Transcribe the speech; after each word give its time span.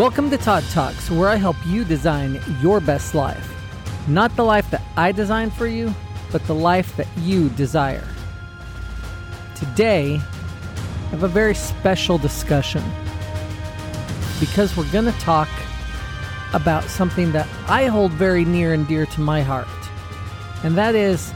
Welcome 0.00 0.30
to 0.30 0.38
Todd 0.38 0.64
Talks, 0.70 1.10
where 1.10 1.28
I 1.28 1.36
help 1.36 1.58
you 1.66 1.84
design 1.84 2.40
your 2.62 2.80
best 2.80 3.14
life. 3.14 3.52
Not 4.08 4.34
the 4.34 4.42
life 4.42 4.70
that 4.70 4.80
I 4.96 5.12
designed 5.12 5.52
for 5.52 5.66
you, 5.66 5.94
but 6.32 6.42
the 6.46 6.54
life 6.54 6.96
that 6.96 7.06
you 7.18 7.50
desire. 7.50 8.08
Today, 9.54 10.14
I 10.14 11.08
have 11.10 11.22
a 11.22 11.28
very 11.28 11.54
special 11.54 12.16
discussion 12.16 12.82
because 14.40 14.74
we're 14.74 14.90
going 14.90 15.04
to 15.04 15.20
talk 15.20 15.50
about 16.54 16.84
something 16.84 17.30
that 17.32 17.46
I 17.68 17.84
hold 17.84 18.12
very 18.12 18.46
near 18.46 18.72
and 18.72 18.88
dear 18.88 19.04
to 19.04 19.20
my 19.20 19.42
heart, 19.42 19.68
and 20.64 20.78
that 20.78 20.94
is 20.94 21.34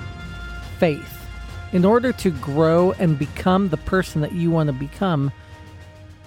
faith. 0.79 1.19
In 1.73 1.85
order 1.85 2.13
to 2.13 2.31
grow 2.31 2.93
and 2.93 3.19
become 3.19 3.69
the 3.69 3.77
person 3.77 4.23
that 4.23 4.33
you 4.33 4.51
want 4.51 4.69
to 4.69 4.73
become, 4.73 5.33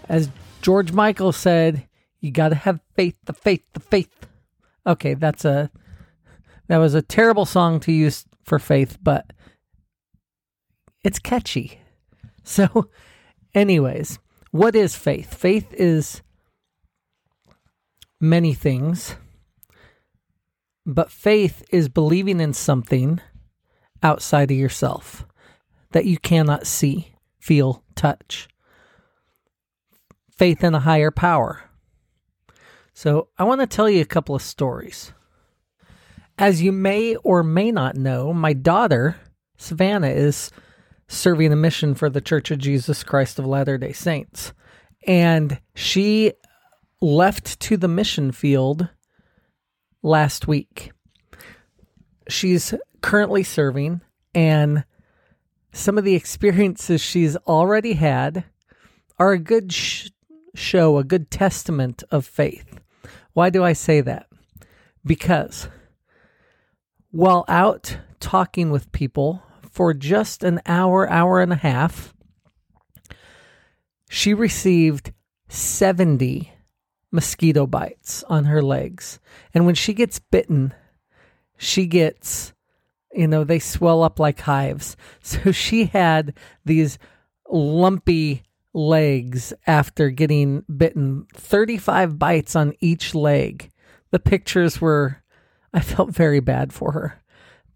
as 0.07 0.29
George 0.61 0.91
Michael 0.91 1.31
said, 1.31 1.83
you 2.19 2.31
got 2.31 2.49
to 2.49 2.55
have 2.55 2.79
faith, 2.95 3.15
the 3.25 3.33
faith, 3.33 3.63
the 3.73 3.79
faith. 3.79 4.27
Okay, 4.85 5.13
that's 5.13 5.45
a 5.45 5.69
that 6.67 6.77
was 6.77 6.93
a 6.93 7.01
terrible 7.01 7.45
song 7.45 7.79
to 7.81 7.91
use 7.91 8.25
for 8.43 8.59
faith, 8.59 8.97
but 9.01 9.31
it's 11.03 11.19
catchy. 11.19 11.81
So, 12.43 12.89
anyways, 13.53 14.19
what 14.51 14.73
is 14.73 14.95
faith? 14.95 15.33
Faith 15.33 15.73
is 15.73 16.21
many 18.21 18.53
things, 18.53 19.17
but 20.85 21.11
faith 21.11 21.65
is 21.69 21.89
believing 21.89 22.39
in 22.39 22.53
something 22.53 23.19
outside 24.01 24.49
of 24.49 24.55
yourself 24.57 25.25
that 25.91 26.05
you 26.05 26.17
cannot 26.17 26.65
see, 26.65 27.15
feel, 27.37 27.83
touch. 27.95 28.47
Faith 30.31 30.63
in 30.63 30.73
a 30.73 30.79
higher 30.79 31.11
power. 31.11 31.66
So, 32.97 33.27
I 33.37 33.43
want 33.43 33.61
to 33.61 33.67
tell 33.67 33.87
you 33.87 34.01
a 34.01 34.05
couple 34.05 34.33
of 34.33 34.41
stories. 34.41 35.13
As 36.39 36.63
you 36.63 36.71
may 36.71 37.15
or 37.17 37.43
may 37.43 37.71
not 37.71 37.95
know, 37.95 38.33
my 38.33 38.53
daughter, 38.53 39.17
Savannah, 39.55 40.07
is 40.07 40.49
serving 41.07 41.53
a 41.53 41.55
mission 41.55 41.93
for 41.93 42.09
the 42.09 42.21
Church 42.21 42.49
of 42.49 42.57
Jesus 42.57 43.03
Christ 43.03 43.37
of 43.37 43.45
Latter 43.45 43.77
day 43.77 43.91
Saints. 43.91 44.51
And 45.05 45.61
she 45.75 46.33
left 46.99 47.59
to 47.59 47.77
the 47.77 47.87
mission 47.87 48.31
field 48.31 48.89
last 50.01 50.47
week. 50.47 50.91
She's 52.27 52.73
currently 53.01 53.43
serving, 53.43 54.01
and 54.33 54.85
some 55.71 55.99
of 55.99 56.03
the 56.03 56.15
experiences 56.15 56.99
she's 56.99 57.35
already 57.45 57.93
had 57.93 58.45
are 59.19 59.33
a 59.33 59.39
good 59.39 59.71
sh- 59.71 60.09
show, 60.55 60.97
a 60.97 61.03
good 61.03 61.29
testament 61.29 62.01
of 62.09 62.25
faith. 62.25 62.79
Why 63.37 63.51
do 63.51 63.63
I 63.63 63.73
say 63.73 64.01
that? 64.01 64.25
Because 65.05 65.69
while 67.11 67.45
out 67.47 67.99
talking 68.19 68.71
with 68.71 68.91
people 68.91 69.43
for 69.61 69.93
just 69.93 70.43
an 70.43 70.59
hour, 70.65 71.07
hour 71.07 71.39
and 71.39 71.53
a 71.53 71.57
half, 71.57 72.15
she 74.09 74.33
received 74.33 75.13
70 75.49 76.51
mosquito 77.11 77.67
bites 77.67 78.23
on 78.23 78.45
her 78.45 78.63
legs. 78.63 79.19
And 79.53 79.67
when 79.67 79.75
she 79.75 79.93
gets 79.93 80.17
bitten, 80.17 80.73
she 81.59 81.85
gets, 81.85 82.55
you 83.13 83.27
know, 83.27 83.43
they 83.43 83.59
swell 83.59 84.01
up 84.01 84.17
like 84.19 84.39
hives. 84.39 84.97
So 85.21 85.51
she 85.51 85.85
had 85.85 86.33
these 86.65 86.97
lumpy 87.47 88.46
legs 88.77 89.53
after 89.65 90.09
getting 90.09 90.63
bitten, 90.75 91.25
35 91.33 92.17
bites 92.19 92.55
on 92.55 92.73
each 92.79 93.13
leg. 93.15 93.71
The 94.11 94.19
pictures 94.19 94.79
were, 94.79 95.21
I 95.73 95.81
felt 95.81 96.11
very 96.11 96.39
bad 96.39 96.71
for 96.71 96.93
her 96.93 97.21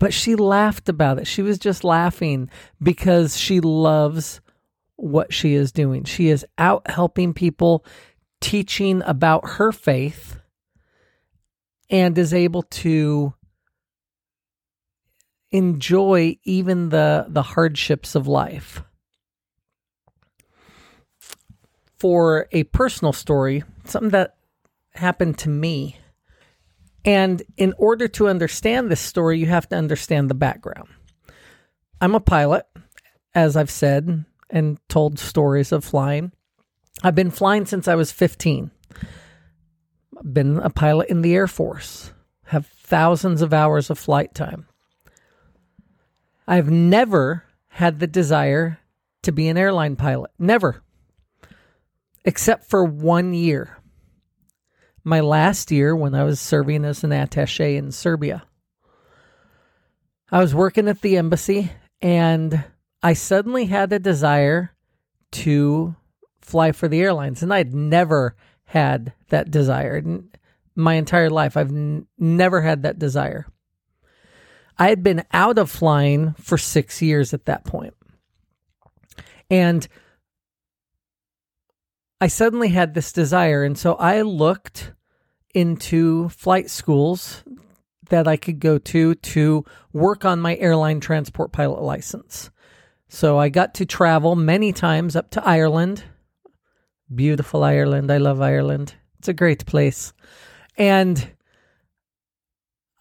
but 0.01 0.15
she 0.15 0.35
laughed 0.35 0.89
about 0.89 1.19
it. 1.19 1.27
She 1.27 1.43
was 1.43 1.59
just 1.59 1.83
laughing 1.83 2.49
because 2.81 3.37
she 3.37 3.59
loves 3.59 4.41
what 4.95 5.31
she 5.31 5.53
is 5.53 5.71
doing. 5.71 6.05
She 6.05 6.29
is 6.29 6.43
out 6.57 6.89
helping 6.89 7.35
people, 7.35 7.85
teaching 8.39 9.03
about 9.05 9.47
her 9.47 9.71
faith, 9.71 10.39
and 11.91 12.17
is 12.17 12.33
able 12.33 12.63
to 12.63 13.35
enjoy 15.51 16.39
even 16.45 16.89
the 16.89 17.27
the 17.29 17.43
hardships 17.43 18.15
of 18.15 18.25
life. 18.25 18.81
For 22.01 22.47
a 22.51 22.63
personal 22.63 23.13
story, 23.13 23.63
something 23.85 24.09
that 24.09 24.33
happened 24.95 25.37
to 25.37 25.49
me 25.49 25.97
and 27.05 27.43
in 27.57 27.75
order 27.77 28.07
to 28.07 28.27
understand 28.27 28.89
this 28.89 28.99
story, 28.99 29.37
you 29.37 29.45
have 29.45 29.69
to 29.69 29.75
understand 29.75 30.27
the 30.27 30.33
background. 30.33 30.89
I'm 32.01 32.15
a 32.15 32.19
pilot, 32.19 32.65
as 33.35 33.55
I've 33.55 33.69
said 33.69 34.25
and 34.49 34.79
told 34.89 35.19
stories 35.19 35.71
of 35.71 35.85
flying. 35.85 36.31
I've 37.03 37.13
been 37.13 37.29
flying 37.29 37.67
since 37.67 37.87
I 37.87 37.93
was 37.93 38.11
15. 38.11 38.71
I've 40.17 40.33
been 40.33 40.57
a 40.57 40.71
pilot 40.71 41.09
in 41.09 41.21
the 41.21 41.35
Air 41.35 41.47
Force, 41.47 42.13
have 42.45 42.65
thousands 42.65 43.43
of 43.43 43.53
hours 43.53 43.91
of 43.91 43.99
flight 43.99 44.33
time. 44.33 44.65
I've 46.47 46.71
never 46.71 47.43
had 47.67 47.99
the 47.99 48.07
desire 48.07 48.79
to 49.21 49.31
be 49.31 49.49
an 49.49 49.57
airline 49.57 49.97
pilot. 49.97 50.31
Never. 50.39 50.81
Except 52.23 52.69
for 52.69 52.83
one 52.83 53.33
year 53.33 53.81
my 55.03 55.19
last 55.19 55.71
year 55.71 55.95
when 55.95 56.13
I 56.13 56.23
was 56.23 56.39
serving 56.39 56.85
as 56.85 57.03
an 57.03 57.11
attache 57.11 57.77
in 57.77 57.91
Serbia. 57.91 58.43
I 60.31 60.39
was 60.39 60.55
working 60.55 60.87
at 60.87 61.01
the 61.01 61.17
embassy 61.17 61.71
and 62.01 62.63
I 63.03 63.13
suddenly 63.13 63.65
had 63.65 63.91
a 63.91 63.99
desire 63.99 64.73
to 65.31 65.95
fly 66.39 66.71
for 66.71 66.87
the 66.87 67.01
airlines. 67.01 67.41
And 67.41 67.53
I'd 67.53 67.73
never 67.73 68.35
had 68.65 69.13
that 69.29 69.51
desire. 69.51 70.03
My 70.75 70.93
entire 70.95 71.29
life, 71.29 71.57
I've 71.57 71.71
n- 71.71 72.07
never 72.17 72.61
had 72.61 72.83
that 72.83 72.99
desire. 72.99 73.47
I 74.77 74.89
had 74.89 75.03
been 75.03 75.23
out 75.31 75.57
of 75.57 75.69
flying 75.69 76.33
for 76.39 76.57
six 76.57 77.01
years 77.01 77.33
at 77.33 77.45
that 77.45 77.65
point. 77.65 77.93
And 79.49 79.87
I 82.21 82.27
suddenly 82.27 82.69
had 82.69 82.93
this 82.93 83.11
desire. 83.11 83.63
And 83.63 83.75
so 83.75 83.95
I 83.95 84.21
looked 84.21 84.93
into 85.55 86.29
flight 86.29 86.69
schools 86.69 87.43
that 88.09 88.27
I 88.27 88.37
could 88.37 88.59
go 88.59 88.77
to 88.77 89.15
to 89.15 89.65
work 89.91 90.23
on 90.23 90.39
my 90.39 90.55
airline 90.57 90.99
transport 90.99 91.51
pilot 91.51 91.81
license. 91.81 92.51
So 93.09 93.39
I 93.39 93.49
got 93.49 93.73
to 93.75 93.85
travel 93.85 94.35
many 94.35 94.71
times 94.71 95.15
up 95.15 95.31
to 95.31 95.45
Ireland. 95.45 96.03
Beautiful 97.13 97.63
Ireland. 97.63 98.11
I 98.11 98.17
love 98.17 98.39
Ireland. 98.39 98.93
It's 99.17 99.27
a 99.27 99.33
great 99.33 99.65
place. 99.65 100.13
And 100.77 101.31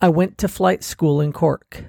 I 0.01 0.09
went 0.09 0.39
to 0.39 0.49
flight 0.49 0.83
school 0.83 1.21
in 1.21 1.33
Cork. 1.33 1.85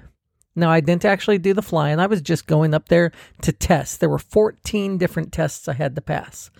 Now, 0.54 0.70
I 0.70 0.80
didn't 0.80 1.06
actually 1.06 1.38
do 1.38 1.54
the 1.54 1.62
flying. 1.62 1.98
I 1.98 2.06
was 2.06 2.20
just 2.20 2.46
going 2.46 2.74
up 2.74 2.88
there 2.88 3.10
to 3.40 3.52
test. 3.52 4.00
There 4.00 4.10
were 4.10 4.18
14 4.18 4.98
different 4.98 5.32
tests 5.32 5.66
I 5.66 5.72
had 5.72 5.94
to 5.94 6.02
pass. 6.02 6.50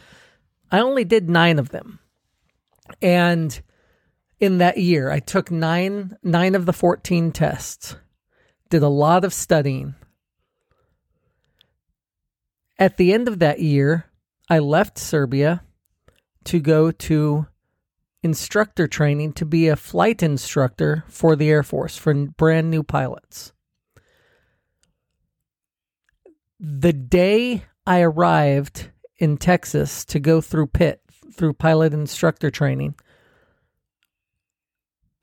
I 0.72 0.80
only 0.80 1.04
did 1.04 1.28
nine 1.28 1.58
of 1.58 1.68
them. 1.68 1.98
And 3.02 3.60
in 4.40 4.58
that 4.58 4.78
year, 4.78 5.10
I 5.10 5.20
took 5.20 5.50
nine 5.50 6.16
nine 6.22 6.54
of 6.54 6.64
the 6.64 6.72
14 6.72 7.30
tests. 7.30 7.96
Did 8.70 8.82
a 8.82 8.88
lot 8.88 9.24
of 9.24 9.34
studying. 9.34 9.94
At 12.78 12.96
the 12.96 13.12
end 13.12 13.28
of 13.28 13.38
that 13.38 13.60
year, 13.60 14.06
I 14.48 14.58
left 14.58 14.98
Serbia 14.98 15.62
to 16.44 16.58
go 16.58 16.90
to 16.90 17.46
instructor 18.22 18.88
training 18.88 19.34
to 19.34 19.44
be 19.44 19.68
a 19.68 19.76
flight 19.76 20.22
instructor 20.22 21.04
for 21.08 21.36
the 21.36 21.50
Air 21.50 21.62
Force 21.62 21.98
for 21.98 22.14
brand 22.14 22.70
new 22.70 22.82
pilots. 22.82 23.52
The 26.58 26.92
day 26.92 27.64
I 27.86 28.00
arrived 28.00 28.91
in 29.22 29.36
Texas 29.36 30.04
to 30.04 30.18
go 30.18 30.40
through 30.40 30.66
PIT, 30.66 31.00
through 31.32 31.52
pilot 31.52 31.94
instructor 31.94 32.50
training, 32.50 32.92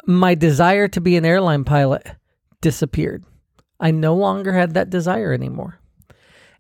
my 0.06 0.36
desire 0.36 0.88
to 0.88 1.02
be 1.02 1.18
an 1.18 1.26
airline 1.26 1.66
pilot 1.66 2.16
disappeared. 2.62 3.26
I 3.78 3.92
no 3.92 4.16
longer 4.16 4.54
had 4.54 4.74
that 4.74 4.90
desire 4.90 5.34
anymore. 5.34 5.82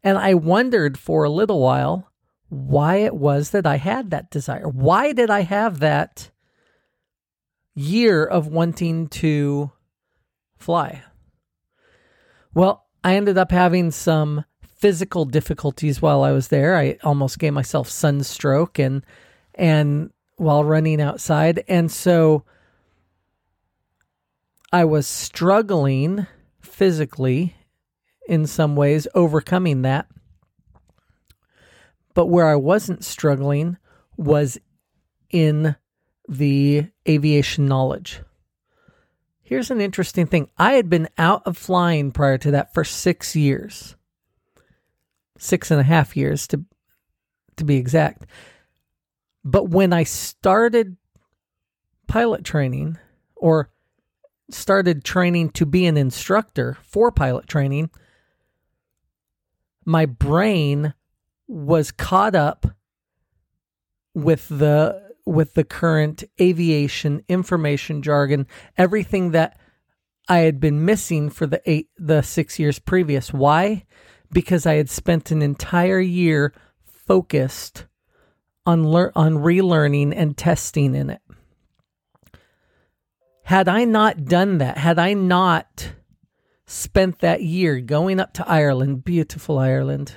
And 0.04 0.18
I 0.18 0.34
wondered 0.34 0.98
for 0.98 1.24
a 1.24 1.30
little 1.30 1.62
while 1.62 2.12
why 2.50 2.98
it 2.98 3.16
was 3.16 3.52
that 3.52 3.66
I 3.66 3.78
had 3.78 4.12
that 4.12 4.30
desire. 4.30 4.68
Why 4.68 5.14
did 5.14 5.30
I 5.30 5.44
have 5.44 5.80
that 5.80 6.32
year 7.74 8.26
of 8.26 8.48
wanting 8.48 9.08
to 9.08 9.72
fly? 10.58 11.04
Well, 12.54 12.86
I 13.02 13.16
ended 13.16 13.38
up 13.38 13.52
having 13.52 13.92
some 13.92 14.44
physical 14.80 15.26
difficulties 15.26 16.02
while 16.02 16.24
I 16.24 16.32
was 16.32 16.48
there. 16.48 16.78
I 16.78 16.98
almost 17.04 17.38
gave 17.38 17.54
myself 17.54 17.90
sunstroke 17.90 18.80
and 18.80 19.06
and 19.56 20.12
while 20.38 20.64
running 20.64 21.02
outside. 21.02 21.64
And 21.68 21.92
so 21.92 22.46
I 24.72 24.86
was 24.86 25.06
struggling 25.06 26.26
physically 26.62 27.56
in 28.30 28.46
some 28.46 28.76
ways, 28.76 29.08
overcoming 29.16 29.82
that. 29.82 30.08
But 32.14 32.28
where 32.28 32.48
I 32.48 32.56
wasn't 32.56 33.04
struggling 33.04 33.78
was 34.18 34.60
in 35.32 35.76
the 36.28 36.86
aviation 37.08 37.66
knowledge. 37.66 38.22
Here's 39.42 39.72
an 39.72 39.82
interesting 39.82 40.28
thing 40.28 40.48
I 40.60 40.74
had 40.74 40.92
been 40.92 41.10
out 41.18 41.42
of 41.48 41.58
flying 41.58 42.12
prior 42.12 42.38
to 42.38 42.52
that 42.52 42.72
for 42.74 42.84
six 42.84 43.36
years, 43.36 43.96
six 45.40 45.72
and 45.72 45.80
a 45.80 45.84
half 45.84 46.16
years 46.16 46.48
to, 46.48 46.64
to 47.58 47.64
be 47.64 47.78
exact. 47.78 48.26
But 49.44 49.70
when 49.70 49.94
I 49.94 50.04
started 50.04 50.98
pilot 52.08 52.44
training 52.44 52.98
or 53.36 53.70
started 54.52 55.04
training 55.04 55.50
to 55.52 55.66
be 55.66 55.86
an 55.86 55.98
instructor 55.98 56.78
for 56.82 57.12
pilot 57.12 57.48
training, 57.48 57.90
my 59.86 60.06
brain 60.06 60.94
was 61.48 61.92
caught 61.92 62.36
up 62.36 62.68
with 64.14 64.48
the 64.50 65.10
with 65.26 65.54
the 65.54 65.64
current 65.64 66.24
aviation 66.42 67.24
information 67.30 68.02
jargon, 68.02 68.48
everything 68.78 69.32
that 69.32 69.60
I 70.28 70.40
had 70.40 70.60
been 70.60 70.86
missing 70.86 71.30
for 71.30 71.46
the 71.46 71.62
eight 71.66 71.90
the 71.98 72.22
6 72.22 72.60
years 72.60 72.80
previous. 72.80 73.32
Why? 73.32 73.86
Because 74.32 74.66
I 74.66 74.76
had 74.76 74.90
spent 74.90 75.32
an 75.32 75.42
entire 75.42 76.00
year 76.00 76.54
focused 76.86 77.86
on 78.66 78.84
lear- 78.84 79.12
on 79.16 79.36
relearning 79.36 80.14
and 80.16 80.38
testing 80.38 80.94
in 80.94 81.10
it. 81.10 81.22
Had 83.44 83.68
I 83.68 83.86
not 83.86 84.26
done 84.26 84.60
that, 84.60 84.78
had 84.78 85.00
I 85.00 85.14
not 85.14 85.94
spent 86.70 87.20
that 87.20 87.42
year 87.42 87.80
going 87.80 88.20
up 88.20 88.32
to 88.34 88.48
Ireland, 88.48 89.04
beautiful 89.04 89.58
Ireland. 89.58 90.14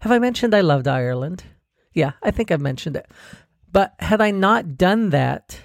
Have 0.00 0.10
I 0.10 0.18
mentioned 0.18 0.52
I 0.52 0.60
loved 0.60 0.88
Ireland? 0.88 1.44
Yeah, 1.94 2.12
I 2.20 2.32
think 2.32 2.50
I've 2.50 2.60
mentioned 2.60 2.96
it. 2.96 3.06
But 3.70 3.94
had 4.00 4.20
I 4.20 4.32
not 4.32 4.76
done 4.76 5.10
that, 5.10 5.60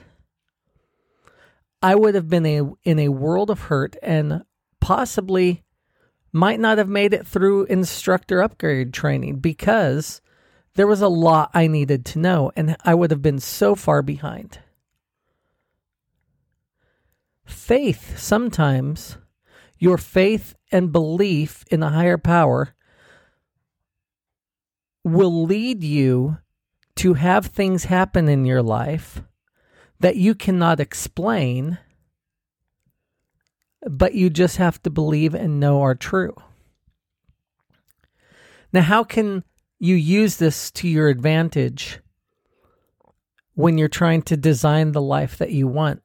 I 1.82 1.96
would 1.96 2.14
have 2.14 2.30
been 2.30 2.46
a, 2.46 2.62
in 2.84 3.00
a 3.00 3.10
world 3.10 3.50
of 3.50 3.62
hurt 3.62 3.96
and 4.04 4.44
possibly 4.80 5.63
might 6.34 6.60
not 6.60 6.80
have 6.80 6.90
made 6.90 7.14
it 7.14 7.26
through 7.26 7.66
instructor 7.66 8.42
upgrade 8.42 8.92
training 8.92 9.38
because 9.38 10.20
there 10.74 10.88
was 10.88 11.02
a 11.02 11.08
lot 11.08 11.52
I 11.54 11.68
needed 11.68 12.04
to 12.08 12.20
know 12.20 12.52
and 12.56 12.76
I 12.84 12.96
would 12.96 13.12
have 13.12 13.22
been 13.22 13.40
so 13.40 13.76
far 13.76 14.02
behind. 14.02 14.60
Faith, 17.46 18.18
sometimes, 18.18 19.18
your 19.78 19.98
faith 19.98 20.56
and 20.72 20.92
belief 20.92 21.64
in 21.70 21.84
a 21.84 21.90
higher 21.90 22.18
power 22.18 22.74
will 25.04 25.44
lead 25.44 25.84
you 25.84 26.38
to 26.96 27.14
have 27.14 27.46
things 27.46 27.86
happen 27.86 28.28
in 28.28 28.46
your 28.46 28.62
life 28.62 29.22
that 30.00 30.16
you 30.16 30.36
cannot 30.36 30.80
explain, 30.80 31.78
but 33.90 34.14
you 34.14 34.30
just 34.30 34.58
have 34.58 34.82
to 34.84 34.90
believe 34.90 35.34
and 35.34 35.60
know 35.60 35.82
are 35.82 35.96
true. 35.96 36.36
Now, 38.72 38.82
how 38.82 39.04
can 39.04 39.44
you 39.80 39.96
use 39.96 40.38
this 40.38 40.72
to 40.72 40.88
your 40.88 41.10
advantage 41.10 42.00
when 43.54 43.78
you're 43.78 43.88
trying 43.88 44.24
to 44.24 44.38
design 44.38 44.92
the 44.92 45.02
life 45.02 45.38
that 45.38 45.52
you 45.52 45.68
want? 45.68 46.02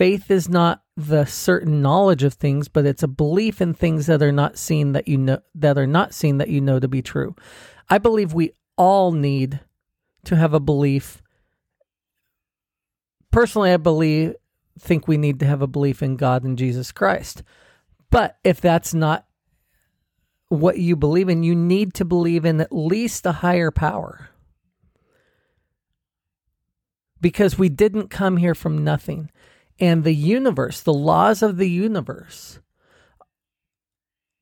faith 0.00 0.30
is 0.30 0.48
not 0.48 0.82
the 0.96 1.26
certain 1.26 1.82
knowledge 1.82 2.22
of 2.22 2.32
things, 2.32 2.68
but 2.68 2.86
it's 2.86 3.02
a 3.02 3.06
belief 3.06 3.60
in 3.60 3.74
things 3.74 4.06
that 4.06 4.22
are 4.22 4.32
not 4.32 4.56
seen 4.56 4.92
that 4.92 5.06
you 5.06 5.18
know 5.18 5.38
that 5.54 5.76
are 5.76 5.86
not 5.86 6.14
seen 6.14 6.38
that 6.38 6.48
you 6.48 6.58
know 6.58 6.80
to 6.80 6.88
be 6.88 7.02
true. 7.02 7.36
I 7.90 7.98
believe 7.98 8.32
we 8.32 8.52
all 8.78 9.12
need 9.12 9.60
to 10.24 10.36
have 10.36 10.54
a 10.54 10.58
belief. 10.58 11.20
Personally, 13.30 13.74
I 13.74 13.76
believe 13.76 14.36
think 14.80 15.06
we 15.06 15.16
need 15.16 15.40
to 15.40 15.46
have 15.46 15.62
a 15.62 15.66
belief 15.66 16.02
in 16.02 16.16
God 16.16 16.44
and 16.44 16.58
Jesus 16.58 16.92
Christ. 16.92 17.42
But 18.10 18.38
if 18.42 18.60
that's 18.60 18.92
not 18.92 19.26
what 20.48 20.78
you 20.78 20.96
believe 20.96 21.28
in, 21.28 21.42
you 21.42 21.54
need 21.54 21.94
to 21.94 22.04
believe 22.04 22.44
in 22.44 22.60
at 22.60 22.72
least 22.72 23.24
a 23.26 23.32
higher 23.32 23.70
power. 23.70 24.30
Because 27.20 27.58
we 27.58 27.68
didn't 27.68 28.08
come 28.08 28.38
here 28.38 28.54
from 28.54 28.82
nothing 28.82 29.30
and 29.80 30.04
the 30.04 30.14
universe, 30.14 30.80
the 30.80 30.92
laws 30.92 31.42
of 31.42 31.56
the 31.56 31.68
universe, 31.68 32.60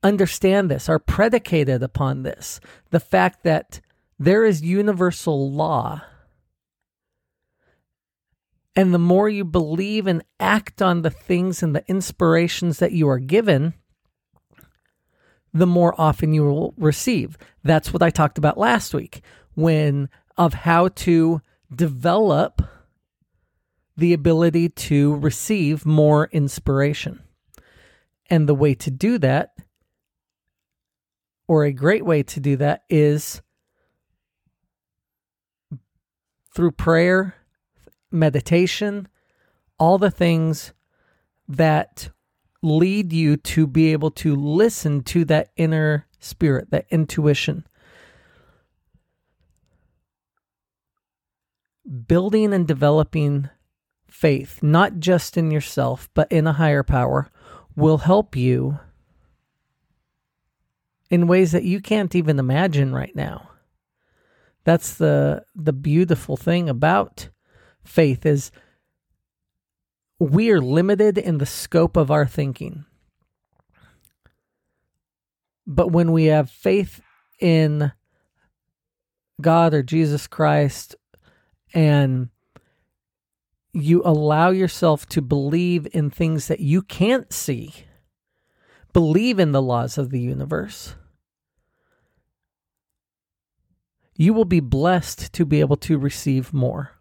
understand 0.02 0.70
this, 0.70 0.88
are 0.88 0.98
predicated 0.98 1.82
upon 1.82 2.24
this. 2.24 2.60
The 2.90 3.00
fact 3.00 3.44
that 3.44 3.80
there 4.18 4.44
is 4.44 4.62
universal 4.62 5.50
law. 5.50 6.02
And 8.78 8.94
the 8.94 8.98
more 9.00 9.28
you 9.28 9.44
believe 9.44 10.06
and 10.06 10.22
act 10.38 10.80
on 10.80 11.02
the 11.02 11.10
things 11.10 11.64
and 11.64 11.74
the 11.74 11.84
inspirations 11.88 12.78
that 12.78 12.92
you 12.92 13.08
are 13.08 13.18
given, 13.18 13.74
the 15.52 15.66
more 15.66 16.00
often 16.00 16.32
you 16.32 16.44
will 16.44 16.74
receive. 16.76 17.36
That's 17.64 17.92
what 17.92 18.04
I 18.04 18.10
talked 18.10 18.38
about 18.38 18.56
last 18.56 18.94
week 18.94 19.22
when 19.56 20.08
of 20.36 20.54
how 20.54 20.86
to 20.88 21.42
develop 21.74 22.62
the 23.96 24.12
ability 24.12 24.68
to 24.68 25.16
receive 25.16 25.84
more 25.84 26.28
inspiration. 26.30 27.20
And 28.30 28.48
the 28.48 28.54
way 28.54 28.74
to 28.74 28.92
do 28.92 29.18
that, 29.18 29.56
or 31.48 31.64
a 31.64 31.72
great 31.72 32.04
way 32.04 32.22
to 32.22 32.38
do 32.38 32.56
that, 32.58 32.84
is 32.88 33.42
through 36.54 36.70
prayer, 36.70 37.34
meditation, 38.10 39.08
all 39.78 39.98
the 39.98 40.10
things 40.10 40.72
that 41.48 42.10
lead 42.62 43.12
you 43.12 43.36
to 43.36 43.66
be 43.66 43.92
able 43.92 44.10
to 44.10 44.34
listen 44.34 45.02
to 45.02 45.24
that 45.24 45.50
inner 45.56 46.06
spirit, 46.18 46.70
that 46.70 46.86
intuition. 46.90 47.66
Building 52.06 52.52
and 52.52 52.66
developing 52.66 53.48
faith, 54.10 54.62
not 54.62 54.98
just 54.98 55.36
in 55.36 55.50
yourself, 55.50 56.10
but 56.12 56.30
in 56.30 56.46
a 56.46 56.52
higher 56.52 56.82
power, 56.82 57.30
will 57.76 57.98
help 57.98 58.36
you 58.36 58.78
in 61.10 61.26
ways 61.26 61.52
that 61.52 61.64
you 61.64 61.80
can't 61.80 62.14
even 62.14 62.38
imagine 62.38 62.92
right 62.92 63.14
now. 63.14 63.50
That's 64.64 64.94
the 64.94 65.44
the 65.54 65.72
beautiful 65.72 66.36
thing 66.36 66.68
about 66.68 67.30
faith 67.88 68.26
is 68.26 68.50
we 70.18 70.50
are 70.50 70.60
limited 70.60 71.18
in 71.18 71.38
the 71.38 71.46
scope 71.46 71.96
of 71.96 72.10
our 72.10 72.26
thinking. 72.26 72.84
But 75.66 75.92
when 75.92 76.12
we 76.12 76.24
have 76.26 76.50
faith 76.50 77.00
in 77.40 77.92
God 79.40 79.74
or 79.74 79.82
Jesus 79.82 80.26
Christ 80.26 80.96
and 81.72 82.30
you 83.72 84.02
allow 84.04 84.50
yourself 84.50 85.06
to 85.10 85.22
believe 85.22 85.86
in 85.92 86.10
things 86.10 86.48
that 86.48 86.60
you 86.60 86.82
can't 86.82 87.32
see, 87.32 87.74
believe 88.92 89.38
in 89.38 89.52
the 89.52 89.62
laws 89.62 89.98
of 89.98 90.10
the 90.10 90.20
universe, 90.20 90.94
you 94.16 94.32
will 94.34 94.46
be 94.46 94.60
blessed 94.60 95.32
to 95.34 95.44
be 95.44 95.60
able 95.60 95.76
to 95.76 95.96
receive 95.96 96.52
more, 96.52 96.97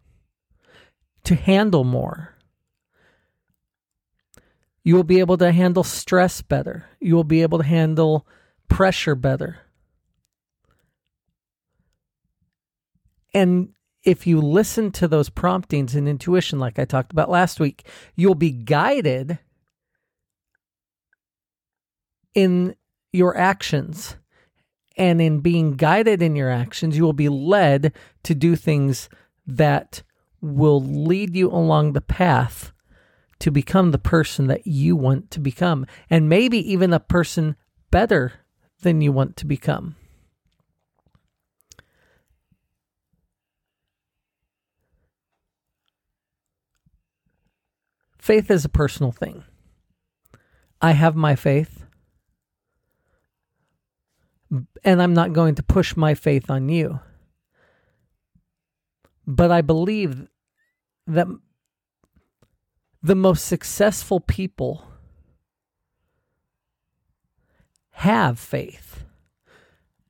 to 1.27 1.35
handle 1.35 1.83
more. 1.83 2.33
You 4.85 4.95
will 4.95 5.03
be 5.03 5.19
able 5.19 5.37
to 5.39 5.51
handle 5.51 5.83
stress 5.83 6.41
better. 6.41 6.85
You 7.01 7.15
will 7.15 7.25
be 7.25 7.41
able 7.41 7.57
to 7.57 7.65
handle 7.65 8.25
pressure 8.69 9.13
better. 9.13 9.57
And 13.33 13.73
if 14.03 14.25
you 14.25 14.39
listen 14.39 14.89
to 14.93 15.07
those 15.09 15.29
promptings 15.29 15.95
and 15.95 16.07
intuition, 16.07 16.59
like 16.59 16.79
I 16.79 16.85
talked 16.85 17.11
about 17.11 17.29
last 17.29 17.59
week, 17.59 17.85
you'll 18.15 18.33
be 18.33 18.51
guided 18.51 19.37
in 22.33 22.73
your 23.11 23.35
actions. 23.37 24.15
And 24.95 25.21
in 25.21 25.41
being 25.41 25.73
guided 25.73 26.21
in 26.21 26.37
your 26.37 26.49
actions, 26.49 26.95
you 26.95 27.03
will 27.03 27.11
be 27.11 27.27
led 27.27 27.91
to 28.23 28.33
do 28.33 28.55
things 28.55 29.09
that 29.45 30.03
will 30.41 30.81
lead 30.81 31.35
you 31.35 31.49
along 31.49 31.93
the 31.93 32.01
path 32.01 32.71
to 33.39 33.51
become 33.51 33.91
the 33.91 33.99
person 33.99 34.47
that 34.47 34.65
you 34.65 34.95
want 34.95 35.29
to 35.31 35.39
become, 35.39 35.85
and 36.09 36.27
maybe 36.29 36.57
even 36.71 36.93
a 36.93 36.99
person 36.99 37.55
better 37.91 38.33
than 38.81 39.01
you 39.01 39.11
want 39.11 39.35
to 39.37 39.45
become. 39.45 39.95
Faith 48.17 48.51
is 48.51 48.65
a 48.65 48.69
personal 48.69 49.11
thing. 49.11 49.43
I 50.81 50.91
have 50.91 51.15
my 51.15 51.35
faith, 51.35 51.85
and 54.83 55.01
I'm 55.01 55.13
not 55.13 55.33
going 55.33 55.55
to 55.55 55.63
push 55.63 55.95
my 55.95 56.13
faith 56.13 56.49
on 56.51 56.69
you. 56.69 56.99
But 59.27 59.51
I 59.51 59.61
believe 59.61 60.27
that 61.05 61.27
the 63.03 63.15
most 63.15 63.45
successful 63.45 64.21
people 64.21 64.87
have 67.91 68.39
faith. 68.39 69.03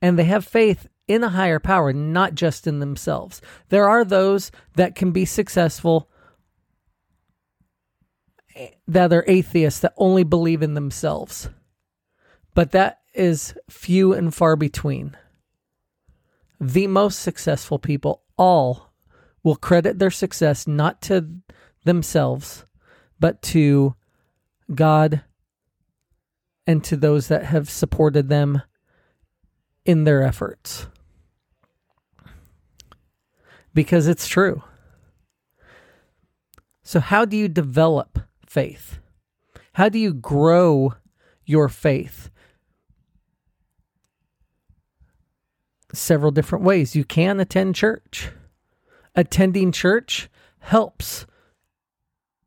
And 0.02 0.20
they 0.20 0.26
have 0.26 0.46
faith 0.46 0.88
in 1.08 1.24
a 1.24 1.30
higher 1.30 1.60
power, 1.60 1.94
not 1.94 2.36
just 2.36 2.68
in 2.68 2.80
themselves. 2.80 3.42
There 3.70 3.90
are 3.90 4.06
those 4.06 4.52
that 4.76 4.94
can 4.94 5.12
be 5.12 5.26
successful 5.26 6.10
that 8.88 9.14
are 9.14 9.26
atheists 9.28 9.80
that 9.80 9.94
only 9.98 10.24
believe 10.24 10.62
in 10.62 10.74
themselves. 10.74 11.50
But 12.54 12.72
that 12.72 13.02
is 13.14 13.54
few 13.70 14.14
and 14.14 14.34
far 14.34 14.56
between. 14.56 15.16
The 16.60 16.88
most 16.88 17.20
successful 17.20 17.80
people 17.80 18.24
all 18.38 18.87
will 19.48 19.56
credit 19.56 19.98
their 19.98 20.12
success 20.12 20.68
not 20.68 21.02
to 21.02 21.26
themselves, 21.86 22.66
but 23.18 23.42
to 23.42 23.96
God 24.76 25.22
and 26.68 26.84
to 26.84 26.98
those 26.98 27.30
that 27.30 27.46
have 27.46 27.70
supported 27.70 28.28
them 28.28 28.62
in 29.86 30.04
their 30.04 30.22
efforts. 30.22 30.88
Because 33.74 34.10
it's 34.10 34.28
true. 34.28 34.64
So, 36.84 37.00
how 37.00 37.24
do 37.24 37.38
you 37.38 37.48
develop 37.48 38.20
faith? 38.46 39.00
How 39.76 39.88
do 39.88 39.98
you 39.98 40.14
grow 40.14 40.96
your 41.46 41.70
faith? 41.70 42.30
Several 45.94 46.32
different 46.32 46.66
ways. 46.66 46.98
You 46.98 47.06
can 47.06 47.40
attend 47.40 47.76
church. 47.76 48.30
Attending 49.18 49.72
church 49.72 50.30
helps 50.60 51.26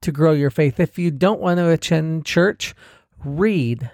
to 0.02 0.12
grow 0.12 0.32
your 0.32 0.50
faith. 0.50 0.78
If 0.78 0.98
you 0.98 1.10
don't 1.10 1.40
want 1.40 1.58
to 1.58 1.68
attend 1.68 2.24
church, 2.24 2.74
read. 3.24 3.90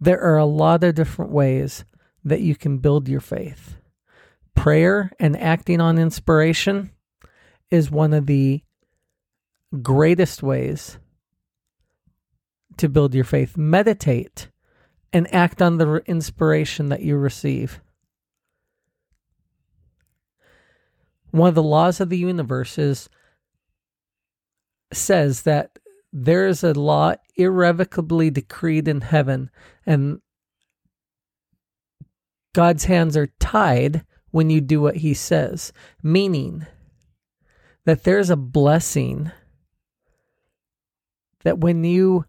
There 0.00 0.20
are 0.20 0.38
a 0.38 0.46
lot 0.46 0.82
of 0.82 0.94
different 0.94 1.30
ways 1.30 1.84
that 2.24 2.40
you 2.40 2.56
can 2.56 2.78
build 2.78 3.06
your 3.06 3.20
faith. 3.20 3.76
Prayer 4.54 5.12
and 5.20 5.38
acting 5.38 5.80
on 5.80 5.98
inspiration 5.98 6.90
is 7.70 7.90
one 7.90 8.14
of 8.14 8.24
the 8.24 8.62
greatest 9.82 10.42
ways 10.42 10.98
to 12.78 12.88
build 12.88 13.14
your 13.14 13.24
faith. 13.24 13.58
Meditate 13.58 14.48
and 15.12 15.32
act 15.34 15.60
on 15.60 15.76
the 15.76 16.02
inspiration 16.06 16.88
that 16.88 17.02
you 17.02 17.16
receive. 17.16 17.80
One 21.30 21.48
of 21.48 21.54
the 21.54 21.62
laws 21.62 22.00
of 22.00 22.08
the 22.08 22.18
universe 22.18 22.78
is 22.78 23.08
says 24.92 25.42
that 25.42 25.78
there 26.12 26.46
is 26.46 26.62
a 26.62 26.72
law 26.72 27.14
irrevocably 27.36 28.30
decreed 28.30 28.88
in 28.88 29.00
heaven 29.00 29.50
and 29.84 30.20
God's 32.54 32.84
hands 32.84 33.18
are 33.18 33.28
tied 33.38 34.06
when 34.30 34.48
you 34.48 34.62
do 34.62 34.80
what 34.80 34.96
he 34.96 35.12
says, 35.12 35.74
meaning 36.02 36.66
that 37.84 38.04
there's 38.04 38.30
a 38.30 38.36
blessing 38.36 39.30
that 41.44 41.58
when 41.58 41.84
you 41.84 42.24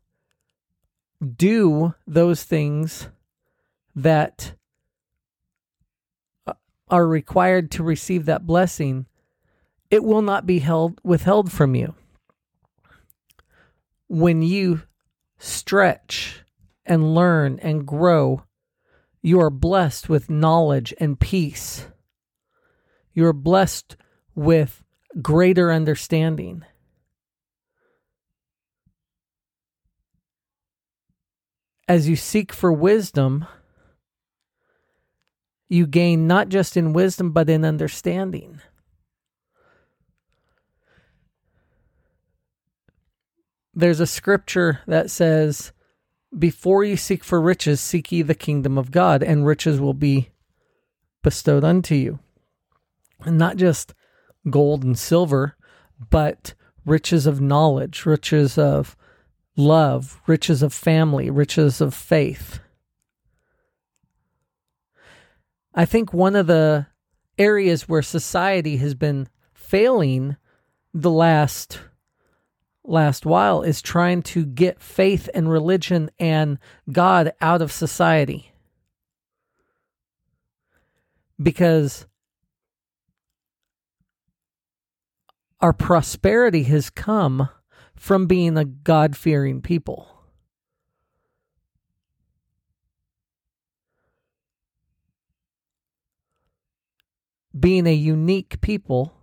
do 1.35 1.93
those 2.05 2.43
things 2.43 3.07
that 3.95 4.53
are 6.89 7.07
required 7.07 7.71
to 7.71 7.83
receive 7.83 8.25
that 8.25 8.45
blessing, 8.45 9.05
it 9.89 10.03
will 10.03 10.21
not 10.21 10.45
be 10.45 10.59
held 10.59 10.99
withheld 11.03 11.51
from 11.51 11.75
you. 11.75 11.95
When 14.07 14.41
you 14.41 14.83
stretch 15.37 16.43
and 16.85 17.13
learn 17.13 17.59
and 17.61 17.85
grow, 17.85 18.43
you 19.21 19.41
are 19.41 19.49
blessed 19.49 20.07
with 20.07 20.29
knowledge 20.29 20.93
and 20.99 21.19
peace. 21.19 21.87
You 23.13 23.25
are 23.25 23.33
blessed 23.33 23.97
with 24.35 24.83
greater 25.21 25.71
understanding. 25.71 26.63
As 31.87 32.07
you 32.07 32.15
seek 32.15 32.53
for 32.53 32.71
wisdom, 32.71 33.45
you 35.69 35.85
gain 35.85 36.27
not 36.27 36.49
just 36.49 36.77
in 36.77 36.93
wisdom, 36.93 37.31
but 37.31 37.49
in 37.49 37.65
understanding. 37.65 38.61
There's 43.73 43.99
a 43.99 44.07
scripture 44.07 44.79
that 44.87 45.11
says, 45.11 45.71
Before 46.37 46.83
you 46.83 46.97
seek 46.97 47.23
for 47.23 47.39
riches, 47.39 47.79
seek 47.79 48.11
ye 48.11 48.21
the 48.21 48.33
kingdom 48.33 48.77
of 48.77 48.91
God, 48.91 49.21
and 49.21 49.45
riches 49.45 49.79
will 49.79 49.93
be 49.93 50.29
bestowed 51.21 51.63
unto 51.63 51.93
you. 51.93 52.19
And 53.23 53.37
not 53.37 53.57
just 53.57 53.93
gold 54.49 54.83
and 54.83 54.97
silver, 54.97 55.55
but 56.09 56.53
riches 56.85 57.27
of 57.27 57.41
knowledge, 57.41 58.05
riches 58.05 58.57
of 58.57 58.95
love, 59.55 60.21
riches 60.25 60.63
of 60.63 60.73
family, 60.73 61.29
riches 61.29 61.81
of 61.81 61.93
faith. 61.93 62.59
I 65.77 65.85
think 65.85 66.11
one 66.11 66.35
of 66.35 66.47
the 66.47 66.87
areas 67.37 67.87
where 67.87 68.01
society 68.01 68.77
has 68.77 68.95
been 68.95 69.29
failing 69.53 70.35
the 70.91 71.11
last 71.11 71.79
last 72.83 73.27
while 73.27 73.61
is 73.61 73.79
trying 73.79 74.23
to 74.23 74.43
get 74.43 74.81
faith 74.81 75.29
and 75.35 75.51
religion 75.51 76.09
and 76.17 76.57
God 76.91 77.31
out 77.41 77.61
of 77.61 77.71
society. 77.71 78.53
Because 81.39 82.07
our 85.59 85.73
prosperity 85.73 86.63
has 86.63 86.89
come 86.89 87.49
from 87.95 88.25
being 88.25 88.57
a 88.57 88.65
God 88.65 89.15
fearing 89.15 89.61
people. 89.61 90.16
Being 97.57 97.87
a 97.87 97.93
unique 97.93 98.59
people, 98.61 99.13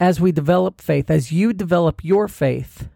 as 0.00 0.20
we 0.20 0.32
develop 0.32 0.80
faith, 0.80 1.10
as 1.10 1.30
you 1.30 1.52
develop 1.52 2.04
your 2.04 2.26
faith, 2.28 2.88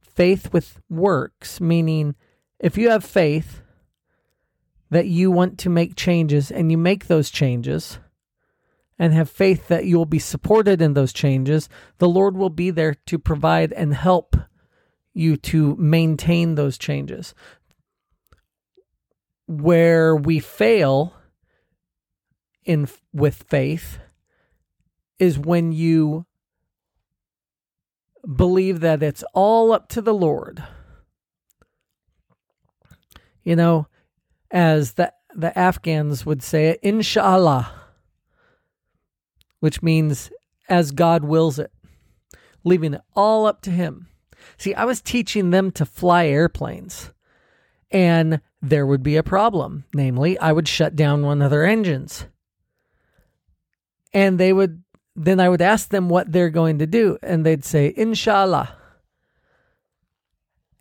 faith 0.00 0.52
with 0.52 0.80
works, 0.88 1.60
meaning 1.60 2.14
if 2.58 2.78
you 2.78 2.90
have 2.90 3.04
faith 3.04 3.62
that 4.90 5.06
you 5.06 5.30
want 5.30 5.58
to 5.58 5.68
make 5.68 5.96
changes 5.96 6.50
and 6.50 6.70
you 6.70 6.78
make 6.78 7.06
those 7.06 7.30
changes, 7.30 7.98
and 8.98 9.12
have 9.12 9.28
faith 9.28 9.68
that 9.68 9.86
you 9.86 9.98
will 9.98 10.06
be 10.06 10.20
supported 10.20 10.80
in 10.80 10.94
those 10.94 11.12
changes, 11.12 11.68
the 11.98 12.08
Lord 12.08 12.36
will 12.36 12.50
be 12.50 12.70
there 12.70 12.94
to 13.06 13.18
provide 13.18 13.72
and 13.72 13.92
help 13.92 14.36
you 15.12 15.36
to 15.36 15.74
maintain 15.76 16.54
those 16.54 16.78
changes. 16.78 17.34
Where 19.46 20.16
we 20.16 20.38
fail 20.40 21.14
in 22.64 22.88
with 23.12 23.44
faith 23.48 23.98
is 25.18 25.38
when 25.38 25.72
you 25.72 26.26
believe 28.36 28.80
that 28.80 29.02
it's 29.02 29.24
all 29.34 29.72
up 29.72 29.88
to 29.88 30.00
the 30.00 30.14
Lord. 30.14 30.64
You 33.42 33.56
know, 33.56 33.86
as 34.50 34.94
the 34.94 35.12
the 35.36 35.56
Afghans 35.58 36.24
would 36.24 36.42
say 36.42 36.68
it, 36.68 36.80
inshallah 36.82 37.84
which 39.64 39.82
means 39.82 40.30
as 40.68 40.90
God 40.90 41.24
wills 41.24 41.58
it, 41.58 41.72
leaving 42.64 42.92
it 42.92 43.00
all 43.16 43.46
up 43.46 43.62
to 43.62 43.70
Him. 43.70 44.08
See, 44.58 44.74
I 44.74 44.84
was 44.84 45.00
teaching 45.00 45.52
them 45.52 45.70
to 45.70 45.86
fly 45.86 46.26
airplanes, 46.26 47.13
and 47.90 48.40
there 48.60 48.86
would 48.86 49.02
be 49.02 49.16
a 49.16 49.22
problem. 49.22 49.84
Namely, 49.94 50.38
I 50.38 50.52
would 50.52 50.68
shut 50.68 50.96
down 50.96 51.22
one 51.22 51.42
of 51.42 51.50
their 51.50 51.64
engines. 51.64 52.26
And 54.12 54.38
they 54.38 54.52
would, 54.52 54.82
then 55.16 55.40
I 55.40 55.48
would 55.48 55.62
ask 55.62 55.88
them 55.88 56.08
what 56.08 56.30
they're 56.30 56.50
going 56.50 56.78
to 56.78 56.86
do, 56.86 57.18
and 57.22 57.44
they'd 57.44 57.64
say, 57.64 57.92
Inshallah. 57.96 58.76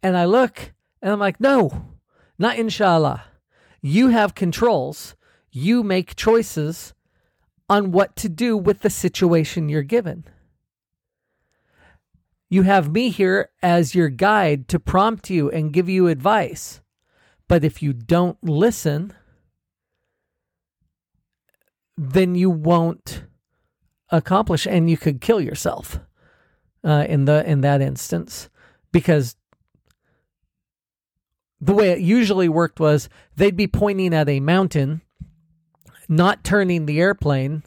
And 0.03 0.17
I 0.17 0.25
look, 0.25 0.73
and 1.01 1.11
I'm 1.11 1.19
like, 1.19 1.39
no, 1.39 1.85
not 2.37 2.57
Inshallah. 2.57 3.23
You 3.81 4.09
have 4.09 4.35
controls, 4.35 5.15
you 5.51 5.81
make 5.81 6.15
choices 6.15 6.93
on 7.69 7.91
what 7.91 8.15
to 8.17 8.29
do 8.29 8.57
with 8.57 8.81
the 8.81 8.89
situation 8.89 9.69
you're 9.69 9.81
given. 9.81 10.25
You 12.49 12.61
have 12.63 12.91
me 12.91 13.09
here 13.09 13.49
as 13.63 13.95
your 13.95 14.09
guide 14.09 14.67
to 14.67 14.79
prompt 14.79 15.29
you 15.29 15.49
and 15.49 15.73
give 15.73 15.89
you 15.89 16.07
advice. 16.07 16.81
But 17.47 17.63
if 17.63 17.81
you 17.81 17.93
don't 17.93 18.37
listen, 18.43 19.13
then 21.97 22.35
you 22.35 22.49
won't 22.49 23.23
accomplish 24.09 24.65
and 24.67 24.89
you 24.89 24.97
could 24.97 25.21
kill 25.21 25.41
yourself 25.41 25.99
uh, 26.83 27.05
in 27.07 27.25
the 27.25 27.47
in 27.49 27.61
that 27.61 27.81
instance. 27.81 28.49
Because 28.91 29.35
the 31.59 31.73
way 31.73 31.89
it 31.89 31.99
usually 31.99 32.49
worked 32.49 32.79
was 32.79 33.09
they'd 33.35 33.57
be 33.57 33.67
pointing 33.67 34.13
at 34.13 34.29
a 34.29 34.39
mountain 34.39 35.01
not 36.09 36.43
turning 36.43 36.85
the 36.85 36.99
airplane 36.99 37.63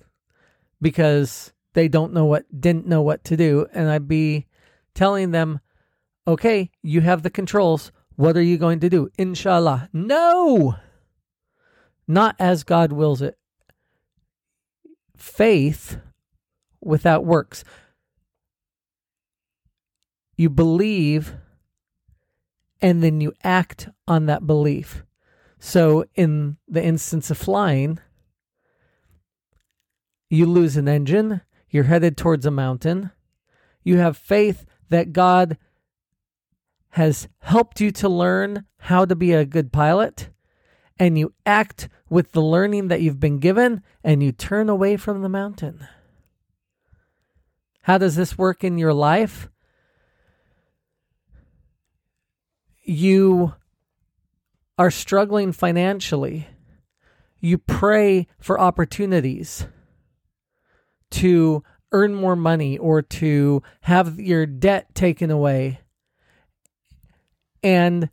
because 0.80 1.52
they 1.72 1.88
don't 1.88 2.12
know 2.12 2.26
what 2.26 2.44
didn't 2.60 2.86
know 2.86 3.02
what 3.02 3.24
to 3.24 3.36
do. 3.36 3.66
And 3.72 3.88
I'd 3.88 4.08
be 4.08 4.46
telling 4.94 5.30
them 5.30 5.60
okay 6.28 6.70
you 6.82 7.00
have 7.02 7.22
the 7.22 7.30
controls 7.30 7.92
what 8.16 8.36
are 8.36 8.42
you 8.42 8.58
going 8.58 8.80
to 8.80 8.90
do? 8.90 9.10
Inshallah. 9.16 9.88
No! 9.92 10.76
Not 12.08 12.36
as 12.38 12.64
God 12.64 12.92
wills 12.92 13.22
it. 13.22 13.38
Faith 15.16 15.98
without 16.80 17.24
works. 17.24 17.64
You 20.36 20.50
believe 20.50 21.34
and 22.80 23.02
then 23.02 23.20
you 23.20 23.32
act 23.42 23.88
on 24.06 24.26
that 24.26 24.46
belief. 24.46 25.02
So 25.58 26.04
in 26.14 26.58
the 26.68 26.84
instance 26.84 27.30
of 27.30 27.38
flying 27.38 27.98
you 30.28 30.46
lose 30.46 30.76
an 30.76 30.88
engine, 30.88 31.40
you're 31.70 31.84
headed 31.84 32.16
towards 32.16 32.46
a 32.46 32.50
mountain. 32.50 33.10
You 33.84 33.98
have 33.98 34.16
faith 34.16 34.66
that 34.88 35.12
God 35.12 35.56
has 36.96 37.28
helped 37.40 37.78
you 37.78 37.90
to 37.90 38.08
learn 38.08 38.64
how 38.78 39.04
to 39.04 39.14
be 39.14 39.34
a 39.34 39.44
good 39.44 39.70
pilot, 39.70 40.30
and 40.98 41.18
you 41.18 41.30
act 41.44 41.90
with 42.08 42.32
the 42.32 42.40
learning 42.40 42.88
that 42.88 43.02
you've 43.02 43.20
been 43.20 43.38
given, 43.38 43.82
and 44.02 44.22
you 44.22 44.32
turn 44.32 44.70
away 44.70 44.96
from 44.96 45.20
the 45.20 45.28
mountain. 45.28 45.86
How 47.82 47.98
does 47.98 48.16
this 48.16 48.38
work 48.38 48.64
in 48.64 48.78
your 48.78 48.94
life? 48.94 49.50
You 52.82 53.52
are 54.78 54.90
struggling 54.90 55.52
financially. 55.52 56.48
You 57.40 57.58
pray 57.58 58.26
for 58.40 58.58
opportunities 58.58 59.66
to 61.10 61.62
earn 61.92 62.14
more 62.14 62.36
money 62.36 62.78
or 62.78 63.02
to 63.02 63.62
have 63.82 64.18
your 64.18 64.46
debt 64.46 64.94
taken 64.94 65.30
away. 65.30 65.80
And 67.66 68.10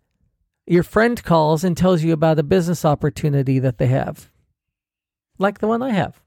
your 0.65 0.81
friend 0.81 1.23
calls 1.23 1.63
and 1.63 1.77
tells 1.77 2.01
you 2.01 2.11
about 2.11 2.39
a 2.39 2.43
business 2.43 2.83
opportunity 2.83 3.59
that 3.59 3.77
they 3.77 3.85
have. 3.85 4.31
Like 5.37 5.59
the 5.59 5.67
one 5.67 5.83
I 5.83 5.91
have. 5.91 6.19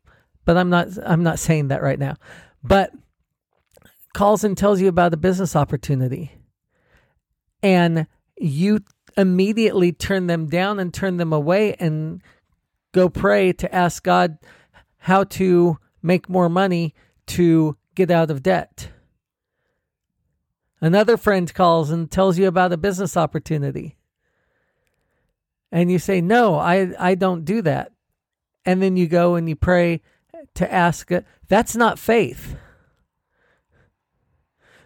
But 0.45 0.57
I'm 0.57 0.71
not 0.71 0.91
I'm 1.05 1.25
not 1.25 1.41
saying 1.41 1.67
that 1.69 1.83
right 1.83 1.99
now. 1.99 2.15
But 2.63 2.93
calls 4.15 4.45
and 4.45 4.57
tells 4.57 4.81
you 4.81 4.87
about 4.87 5.13
a 5.13 5.17
business 5.17 5.57
opportunity. 5.57 6.31
And 7.65 8.07
you 8.37 8.79
immediately 9.17 9.91
turn 9.91 10.29
them 10.29 10.47
down 10.47 10.79
and 10.79 10.95
turn 10.95 11.17
them 11.17 11.33
away 11.33 11.75
and 11.81 12.23
go 12.93 13.09
pray 13.09 13.53
to 13.55 13.75
ask 13.75 14.05
God 14.05 14.39
how 14.99 15.25
to 15.25 15.79
make 16.01 16.29
more 16.29 16.49
money 16.49 16.95
to 17.27 17.77
get 17.97 18.13
out 18.13 18.31
of 18.31 18.45
debt. 18.45 18.91
Another 20.81 21.17
friend 21.17 21.53
calls 21.53 21.91
and 21.91 22.11
tells 22.11 22.39
you 22.39 22.47
about 22.47 22.73
a 22.73 22.77
business 22.77 23.17
opportunity. 23.17 23.97
And 25.73 25.91
you 25.91 25.99
say, 25.99 26.21
No, 26.21 26.57
I, 26.57 26.93
I 26.99 27.15
don't 27.15 27.45
do 27.45 27.63
that. 27.63 27.93
And 28.65 28.83
then 28.83 28.97
you 28.97 29.07
go 29.07 29.37
and 29.37 29.49
you 29.49 29.57
pray 29.57 30.03
to 30.55 30.73
ask, 30.73 31.11
that's 31.49 31.77
not 31.77 31.99
faith. 31.99 32.57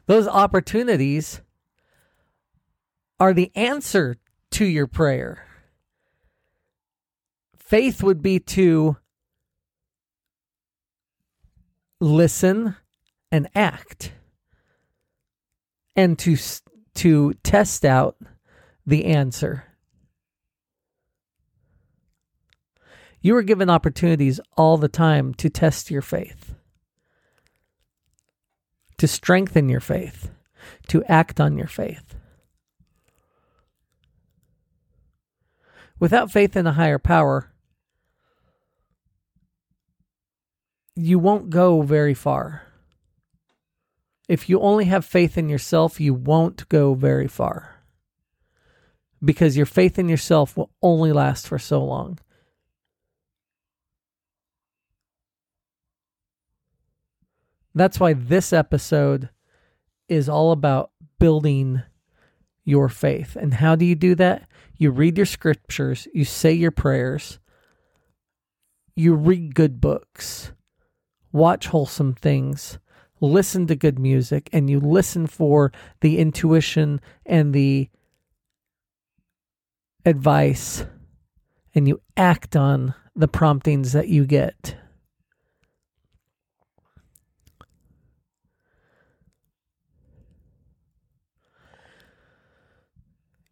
Those 0.07 0.29
opportunities 0.29 1.41
are 3.19 3.33
the 3.33 3.53
answer 3.55 4.17
to 4.53 4.65
your 4.65 4.87
prayer. 4.87 5.47
Faith 7.57 8.03
would 8.03 8.21
be 8.21 8.41
to 8.41 8.97
listen 12.01 12.77
and 13.31 13.49
act 13.55 14.13
and 16.01 16.19
to 16.19 16.37
to 16.95 17.35
test 17.43 17.85
out 17.85 18.17
the 18.87 19.05
answer 19.05 19.65
you 23.21 23.37
are 23.37 23.43
given 23.43 23.69
opportunities 23.69 24.41
all 24.57 24.79
the 24.79 24.89
time 24.89 25.35
to 25.35 25.51
test 25.51 25.91
your 25.91 26.03
faith 26.03 26.55
to 28.97 29.07
strengthen 29.07 29.69
your 29.69 29.81
faith 29.81 30.31
to 30.89 31.05
act 31.05 31.39
on 31.39 31.59
your 31.59 31.67
faith 31.67 32.15
without 35.99 36.31
faith 36.31 36.57
in 36.57 36.67
a 36.67 36.73
higher 36.73 36.99
power 36.99 37.51
you 41.01 41.19
won't 41.19 41.51
go 41.51 41.83
very 41.83 42.15
far. 42.15 42.70
If 44.31 44.49
you 44.49 44.61
only 44.61 44.85
have 44.85 45.05
faith 45.05 45.37
in 45.37 45.49
yourself, 45.49 45.99
you 45.99 46.15
won't 46.15 46.69
go 46.69 46.95
very 46.95 47.27
far. 47.27 47.83
Because 49.25 49.57
your 49.57 49.67
faith 49.67 49.99
in 49.99 50.09
yourself 50.09 50.57
will 50.57 50.71
only 50.81 51.13
last 51.13 51.49
for 51.49 51.59
so 51.59 51.83
long. 51.83 52.21
That's 57.75 57.99
why 57.99 58.13
this 58.13 58.53
episode 58.53 59.31
is 60.09 60.29
all 60.29 60.53
about 60.53 60.93
building 61.19 61.83
your 62.65 62.89
faith. 62.89 63.35
And 63.35 63.55
how 63.55 63.75
do 63.75 63.85
you 63.85 63.97
do 63.97 64.15
that? 64.15 64.49
You 64.77 64.93
read 64.93 65.17
your 65.17 65.27
scriptures, 65.27 66.07
you 66.15 66.25
say 66.25 66.53
your 66.53 66.71
prayers, 66.71 67.41
you 68.95 69.17
read 69.17 69.57
good 69.57 69.81
books, 69.81 70.53
watch 71.33 71.67
wholesome 71.67 72.15
things, 72.15 72.79
listen 73.21 73.67
to 73.67 73.77
good 73.77 73.99
music, 73.99 74.49
and 74.53 74.71
you 74.71 74.81
listen 74.81 75.27
for 75.27 75.73
the 76.01 76.19
intuition 76.19 77.01
and 77.27 77.53
the 77.53 77.89
advice, 80.05 80.85
and 81.75 81.87
you 81.87 82.01
act 82.17 82.57
on 82.57 82.95
the 83.15 83.29
promptings 83.29 83.93
that 83.93 84.09
you 84.09 84.25
get. 84.25 84.77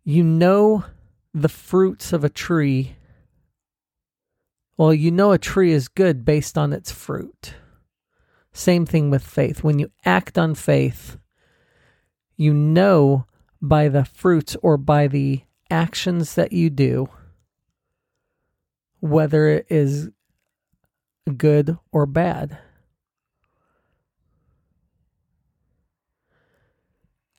You 0.05 0.25
know 0.25 0.85
the 1.35 1.51
fruits 1.51 2.15
of 2.15 2.25
a 2.25 2.31
tree. 2.31 2.97
Well, 4.79 4.95
you 4.95 5.11
know 5.11 5.33
a 5.33 5.39
tree 5.39 5.73
is 5.73 5.89
good 5.89 6.25
based 6.25 6.57
on 6.57 6.73
its 6.73 6.91
fruit. 6.91 7.55
Same 8.59 8.87
thing 8.87 9.09
with 9.09 9.23
faith. 9.23 9.63
When 9.63 9.79
you 9.79 9.93
act 10.05 10.37
on 10.37 10.57
faith, 10.57 11.17
you 12.37 12.53
know 12.53 13.25
by 13.63 13.87
the 13.87 14.05
fruits 14.05 14.57
or 14.63 14.77
by 14.77 15.07
the 15.07 15.43
actions 15.71 16.35
that 16.35 16.53
you 16.53 16.69
do 16.69 17.09
whether 18.99 19.47
it 19.47 19.67
is 19.71 20.11
good 21.37 21.79
or 21.93 22.05
bad. 22.05 22.59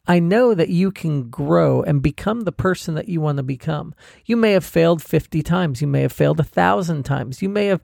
I 0.08 0.20
know 0.20 0.54
that 0.54 0.70
you 0.70 0.90
can 0.90 1.30
grow 1.30 1.84
and 1.84 2.02
become 2.02 2.42
the 2.42 2.54
person 2.54 2.96
that 2.96 3.10
you 3.10 3.20
want 3.20 3.38
to 3.38 3.44
become. 3.44 3.94
You 4.26 4.38
may 4.38 4.54
have 4.54 4.64
failed 4.64 5.04
50 5.04 5.44
times. 5.44 5.82
You 5.82 5.88
may 5.88 6.04
have 6.04 6.14
failed 6.14 6.40
a 6.40 6.46
thousand 6.46 7.04
times. 7.04 7.42
You 7.42 7.50
may 7.50 7.66
have 7.66 7.82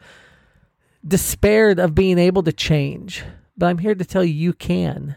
despaired 1.07 1.79
of 1.79 1.95
being 1.95 2.17
able 2.17 2.43
to 2.43 2.53
change, 2.53 3.23
but 3.57 3.67
I'm 3.67 3.77
here 3.77 3.95
to 3.95 4.05
tell 4.05 4.23
you 4.23 4.33
you 4.33 4.53
can. 4.53 5.15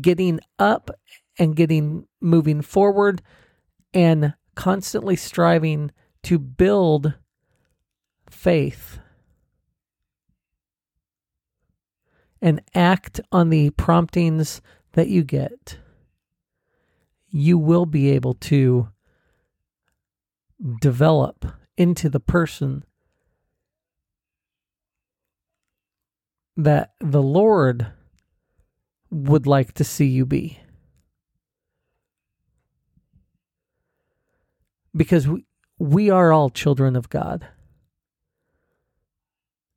Getting 0.00 0.40
up 0.58 0.90
and 1.38 1.56
getting 1.56 2.06
moving 2.20 2.62
forward 2.62 3.22
and 3.92 4.34
constantly 4.54 5.16
striving 5.16 5.90
to 6.22 6.38
build 6.38 7.14
faith 8.30 8.98
and 12.40 12.60
act 12.74 13.20
on 13.30 13.50
the 13.50 13.70
promptings 13.70 14.60
that 14.92 15.08
you 15.08 15.22
get, 15.24 15.78
you 17.28 17.58
will 17.58 17.86
be 17.86 18.10
able 18.10 18.34
to 18.34 18.88
develop 20.80 21.46
into 21.76 22.08
the 22.08 22.20
person 22.20 22.84
that 26.56 26.92
the 27.00 27.22
Lord 27.22 27.86
would 29.10 29.46
like 29.46 29.72
to 29.74 29.84
see 29.84 30.06
you 30.06 30.26
be. 30.26 30.60
Because 34.94 35.26
we, 35.26 35.46
we 35.78 36.10
are 36.10 36.32
all 36.32 36.50
children 36.50 36.96
of 36.96 37.08
God. 37.08 37.46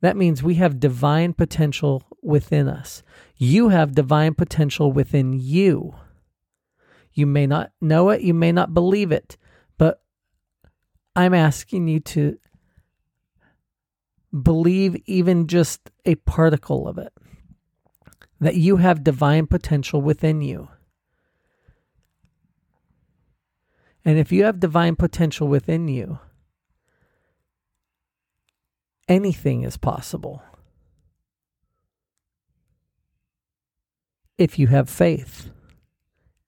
That 0.01 0.17
means 0.17 0.43
we 0.43 0.55
have 0.55 0.79
divine 0.79 1.33
potential 1.33 2.03
within 2.21 2.67
us. 2.67 3.01
You 3.38 3.69
have 3.69 3.95
divine 3.95 4.35
potential 4.35 4.91
within 4.91 5.33
you. 5.33 5.95
You 7.13 7.25
may 7.25 7.47
not 7.47 7.71
know 7.81 8.09
it, 8.09 8.21
you 8.21 8.33
may 8.33 8.51
not 8.51 8.73
believe 8.73 9.11
it, 9.11 9.38
but 9.77 10.01
I'm 11.15 11.33
asking 11.33 11.88
you 11.88 12.01
to 12.01 12.38
believe 14.41 14.95
even 15.06 15.48
just 15.48 15.89
a 16.06 16.15
particle 16.15 16.88
of 16.88 16.98
it 16.98 17.13
that 18.39 18.56
you 18.56 18.78
have 18.78 19.04
divine 19.04 19.48
potential 19.48 20.02
within 20.02 20.41
you. 20.41 20.67
And 24.04 24.19
if 24.19 24.32
you 24.32 24.43
have 24.43 24.60
divine 24.60 24.95
potential 24.95 25.48
within 25.48 25.88
you, 25.88 26.19
anything 29.08 29.63
is 29.63 29.78
possible. 29.78 30.43
If 34.38 34.60
you 34.60 34.67
have 34.67 34.89
faith 34.89 35.50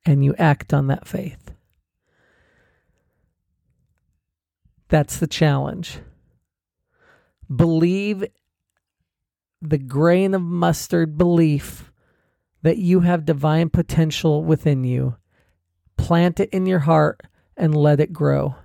and 0.06 0.24
you 0.24 0.36
act 0.38 0.74
on 0.74 0.88
that 0.88 1.08
faith. 1.08 1.52
That's 4.90 5.18
the 5.18 5.28
challenge. 5.28 6.00
Believe 7.54 8.26
the 9.62 9.78
grain 9.78 10.34
of 10.34 10.42
mustard 10.42 11.18
belief 11.18 11.92
that 12.62 12.78
you 12.78 13.02
have 13.02 13.26
divine 13.26 13.70
potential 13.70 14.44
within 14.44 14.84
you. 14.84 15.16
Plant 15.98 16.40
it 16.40 16.50
in 16.50 16.66
your 16.66 16.80
heart 16.80 17.22
and 17.56 17.76
let 17.76 18.00
it 18.00 18.14
grow 18.14 18.56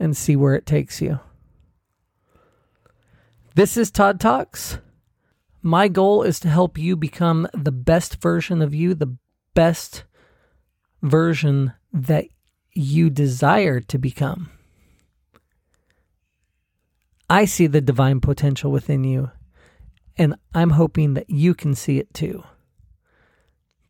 and 0.00 0.16
see 0.16 0.34
where 0.34 0.54
it 0.54 0.66
takes 0.66 1.00
you. 1.00 1.20
This 3.54 3.76
is 3.76 3.90
Todd 3.90 4.18
Talks. 4.18 4.78
My 5.62 5.86
goal 5.86 6.22
is 6.22 6.40
to 6.40 6.48
help 6.48 6.76
you 6.76 6.96
become 6.96 7.46
the 7.54 7.70
best 7.70 8.20
version 8.20 8.62
of 8.62 8.74
you, 8.74 8.94
the 8.94 9.16
best 9.54 10.04
version 11.02 11.72
that 11.92 12.24
you 12.72 13.10
desire 13.10 13.80
to 13.80 13.98
become. 13.98 14.50
I 17.32 17.46
see 17.46 17.66
the 17.66 17.80
divine 17.80 18.20
potential 18.20 18.70
within 18.70 19.04
you, 19.04 19.30
and 20.18 20.34
I'm 20.52 20.68
hoping 20.68 21.14
that 21.14 21.30
you 21.30 21.54
can 21.54 21.74
see 21.74 21.98
it 21.98 22.12
too. 22.12 22.44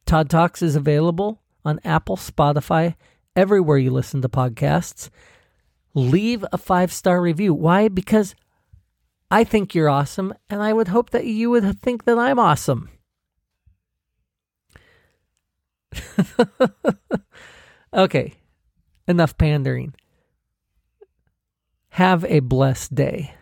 Todd 0.07 0.31
Talks 0.31 0.63
is 0.63 0.77
available 0.77 1.43
on 1.65 1.81
Apple, 1.85 2.17
Spotify, 2.17 2.95
everywhere 3.35 3.79
you 3.79 3.91
listen 3.91 4.23
to 4.23 4.29
podcasts. 4.29 5.11
Leave 5.93 6.45
a 6.53 6.57
five 6.57 6.93
star 6.93 7.21
review. 7.21 7.53
Why? 7.53 7.89
Because 7.89 8.37
I 9.29 9.43
think 9.43 9.75
you're 9.75 9.91
awesome, 9.91 10.33
and 10.49 10.63
I 10.63 10.73
would 10.73 10.87
hope 10.87 11.11
that 11.11 11.27
you 11.27 11.51
would 11.51 11.83
think 11.83 12.05
that 12.05 12.19
I'm 12.19 12.39
awesome. 12.39 12.91
okay, 17.93 18.35
enough 19.09 19.37
pandering. 19.37 19.95
Have 21.97 22.25
a 22.25 22.41
blessed 22.41 22.95
day. 22.95 23.35